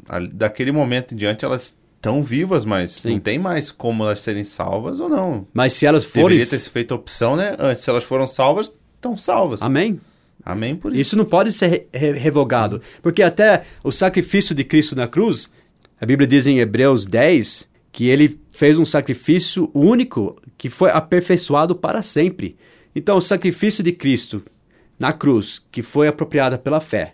[0.10, 3.14] a, daquele momento em diante elas estão vivas, mas Sim.
[3.14, 5.48] não tem mais como elas serem salvas ou não.
[5.54, 6.38] Mas se elas forem.
[6.38, 7.56] Deveria ter feito a opção, né?
[7.60, 9.62] Antes, se elas foram salvas, estão salvas.
[9.62, 10.00] Amém?
[10.44, 11.02] Amém por isso.
[11.02, 12.80] Isso não pode ser re- re- revogado.
[13.02, 15.50] Porque até o sacrifício de Cristo na cruz,
[16.00, 21.76] a Bíblia diz em Hebreus 10 que ele fez um sacrifício único que foi aperfeiçoado
[21.76, 22.56] para sempre.
[22.96, 24.44] Então, o sacrifício de Cristo
[25.00, 27.14] na cruz, que foi apropriada pela fé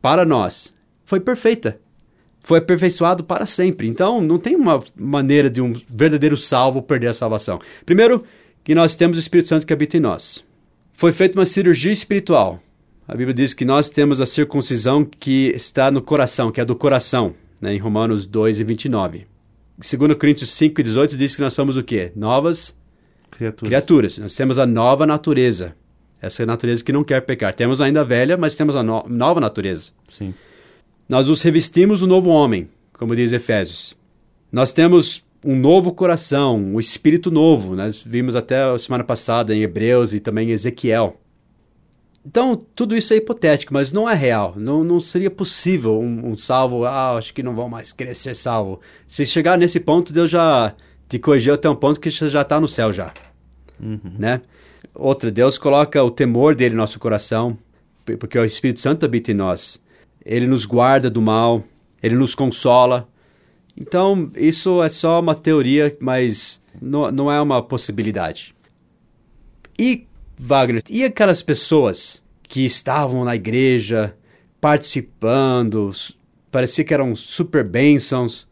[0.00, 1.80] para nós, foi perfeita.
[2.40, 3.88] Foi aperfeiçoado para sempre.
[3.88, 7.58] Então, não tem uma maneira de um verdadeiro salvo perder a salvação.
[7.86, 8.24] Primeiro,
[8.62, 10.44] que nós temos o Espírito Santo que habita em nós
[10.94, 12.60] foi feita uma cirurgia espiritual.
[13.06, 16.74] A Bíblia diz que nós temos a circuncisão que está no coração, que é do
[16.74, 19.26] coração, né, em Romanos 2 e 29.
[19.80, 22.12] Segundo Coríntios 5 e 18 diz que nós somos o quê?
[22.14, 22.76] Novas
[23.30, 23.68] Criaturas.
[23.68, 24.18] criaturas.
[24.18, 25.74] Nós temos a nova natureza.
[26.22, 27.52] Essa é a natureza que não quer pecar.
[27.52, 29.90] Temos ainda a velha, mas temos a no- nova natureza.
[30.06, 30.32] Sim.
[31.08, 33.94] Nós nos revestimos do novo homem, como diz Efésios.
[34.50, 37.74] Nós temos um novo coração, um espírito novo.
[37.74, 41.20] Nós vimos até a semana passada em Hebreus e também em Ezequiel.
[42.26, 44.54] Então, tudo isso é hipotético, mas não é real.
[44.56, 48.34] Não, não seria possível um, um salvo, ah, acho que não vão mais querer ser
[48.34, 48.80] salvo.
[49.06, 50.74] Se chegar nesse ponto, Deus já
[51.06, 53.12] te corrigiu até um ponto que você já está no céu já.
[54.18, 54.40] Né?
[54.94, 57.58] Outra, Deus coloca o temor dele no nosso coração,
[58.18, 59.82] porque o Espírito Santo habita em nós.
[60.24, 61.62] Ele nos guarda do mal,
[62.02, 63.06] ele nos consola.
[63.76, 68.54] Então, isso é só uma teoria, mas não, não é uma possibilidade.
[69.78, 70.06] E,
[70.38, 74.16] Wagner, e aquelas pessoas que estavam na igreja,
[74.60, 75.92] participando,
[76.50, 78.46] parecia que eram super bênçãos,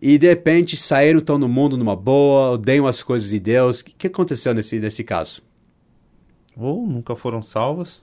[0.00, 3.80] e de repente saíram, estão no mundo numa boa, odeiam as coisas de Deus.
[3.80, 5.42] O que, aconteceu nesse, nesse caso?
[6.56, 8.02] Ou nunca foram salvas,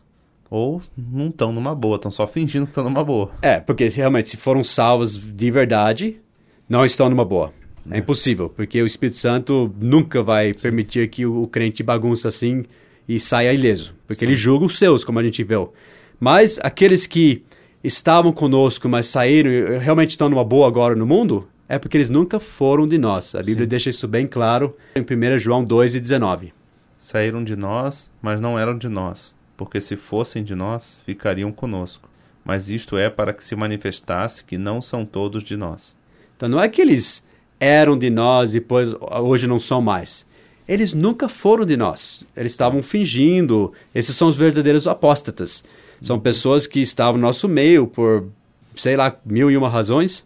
[0.49, 3.31] ou não estão numa boa, estão só fingindo que estão numa boa.
[3.41, 6.19] É, porque realmente se foram salvos de verdade,
[6.67, 7.53] não estão numa boa.
[7.89, 12.63] É impossível, porque o Espírito Santo nunca vai permitir que o crente bagunça assim
[13.07, 15.73] e saia ileso, porque ele julga os seus, como a gente viu.
[16.19, 17.43] Mas aqueles que
[17.83, 22.09] estavam conosco, mas saíram e realmente estão numa boa agora no mundo, é porque eles
[22.09, 23.33] nunca foram de nós.
[23.33, 26.53] A Bíblia deixa isso bem claro em 1 João 2 e 19.
[26.97, 32.09] Saíram de nós, mas não eram de nós, porque se fossem de nós, ficariam conosco.
[32.43, 35.95] Mas isto é para que se manifestasse que não são todos de nós.
[36.35, 37.23] Então não é que eles
[37.59, 40.25] eram de nós e depois hoje não são mais.
[40.71, 42.23] Eles nunca foram de nós.
[42.33, 43.73] Eles estavam fingindo.
[43.93, 45.65] Esses são os verdadeiros apóstatas.
[46.01, 48.29] São pessoas que estavam no nosso meio por,
[48.73, 50.25] sei lá, mil e uma razões,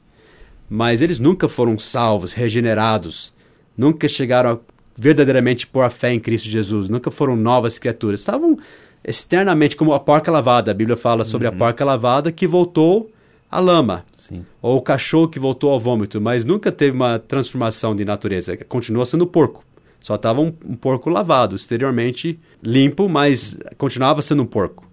[0.70, 3.34] mas eles nunca foram salvos, regenerados.
[3.76, 4.60] Nunca chegaram a
[4.96, 6.90] verdadeiramente pôr a fé em Cristo Jesus.
[6.90, 8.20] Nunca foram novas criaturas.
[8.20, 8.56] Estavam
[9.04, 10.70] externamente como a porca lavada.
[10.70, 13.10] A Bíblia fala sobre a porca lavada que voltou
[13.50, 14.46] à lama Sim.
[14.62, 18.56] ou o cachorro que voltou ao vômito, mas nunca teve uma transformação de natureza.
[18.58, 19.66] Continua sendo porco.
[20.06, 24.88] Só estava um, um porco lavado, exteriormente limpo, mas continuava sendo um porco.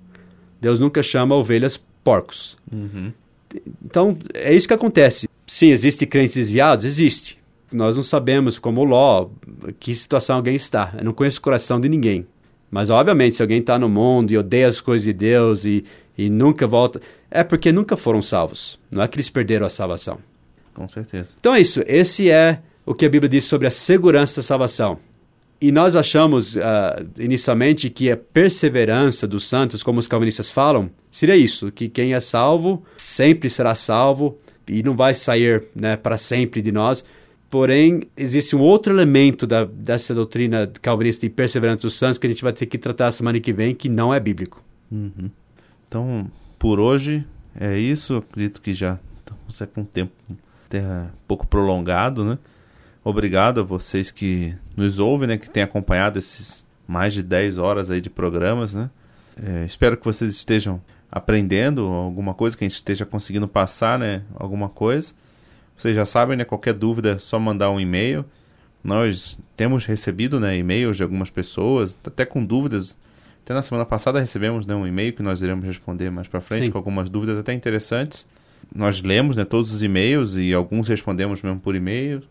[0.59, 2.57] Deus nunca chama ovelhas porcos.
[2.73, 3.13] Uhum.
[3.85, 5.29] Então, é isso que acontece.
[5.47, 6.87] Sim, existe crentes desviados?
[6.87, 7.39] Existe.
[7.71, 9.29] Nós não sabemos, como Ló,
[9.79, 10.95] que situação alguém está.
[10.97, 12.27] Eu não conheço o coração de ninguém.
[12.71, 15.85] Mas, obviamente, se alguém está no mundo e odeia as coisas de Deus e,
[16.17, 18.81] e nunca volta, é porque nunca foram salvos.
[18.91, 20.21] Não é que eles perderam a salvação.
[20.73, 21.37] Com certeza.
[21.39, 21.83] Então é isso.
[21.87, 24.99] Esse é o que a Bíblia diz sobre a segurança da salvação.
[25.61, 31.37] E nós achamos ah, inicialmente que a perseverança dos santos, como os calvinistas falam, seria
[31.37, 36.61] isso: que quem é salvo sempre será salvo e não vai sair né, para sempre
[36.61, 37.05] de nós.
[37.49, 42.31] Porém, existe um outro elemento da, dessa doutrina calvinista de perseverança dos santos que a
[42.31, 44.65] gente vai ter que tratar semana que vem, que não é bíblico.
[44.91, 45.31] Uhum.
[45.87, 48.17] Então, por hoje é isso.
[48.17, 50.13] Acredito que já estamos é com um tempo
[50.67, 50.83] até
[51.29, 52.39] pouco prolongado, né?
[53.05, 55.37] Obrigado a vocês que nos ouvem, né?
[55.37, 58.91] Que têm acompanhado esses mais de 10 horas aí de programas, né?
[59.43, 64.23] É, espero que vocês estejam aprendendo alguma coisa, que a gente esteja conseguindo passar, né?
[64.35, 65.15] Alguma coisa.
[65.77, 66.45] Vocês já sabem, né?
[66.45, 68.25] Qualquer dúvida é só mandar um e-mail.
[68.85, 70.57] Nós temos recebido, né?
[70.57, 72.97] E-mails de algumas pessoas, até com dúvidas.
[73.45, 76.67] Até na semana passada recebemos né, um e-mail que nós iremos responder mais para frente,
[76.67, 76.71] Sim.
[76.71, 78.25] com algumas dúvidas até interessantes.
[78.73, 82.23] Nós lemos né, todos os e-mails e alguns respondemos mesmo por e-mail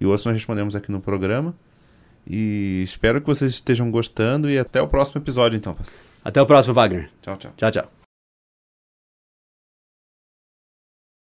[0.00, 1.54] e outros nós respondemos aqui no programa.
[2.26, 5.76] E espero que vocês estejam gostando e até o próximo episódio, então.
[6.22, 7.08] Até o próximo, Wagner.
[7.22, 7.52] Tchau, tchau.
[7.56, 7.97] Tchau, tchau.